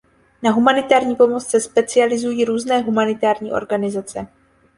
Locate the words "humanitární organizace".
2.81-4.27